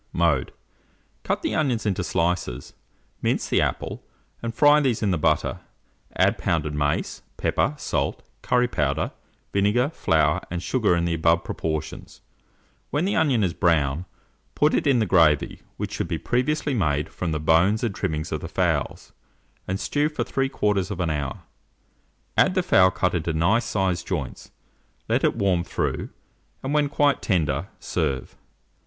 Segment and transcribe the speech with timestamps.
[0.13, 0.51] Mode.
[1.23, 2.73] Cut the onions into slices,
[3.21, 4.03] mince the apple,
[4.41, 5.59] and fry these in the butter;
[6.15, 9.11] add pounded mace, pepper, salt, curry powder,
[9.53, 12.21] vinegar, flour, and sugar in the above proportions;
[12.89, 14.05] when the onion is brown,
[14.55, 18.41] put it the gravy, which should be previously made from the bones and trimmings of
[18.41, 19.13] the fowls,
[19.67, 21.41] and stew for 3/4 hour;
[22.35, 24.49] add the fowl cut into nice sized joints,
[25.07, 26.09] let it warm through,
[26.63, 28.35] and when quite tender, serve.